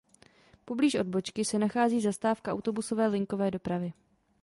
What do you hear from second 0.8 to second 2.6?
odbočky se nachází zastávka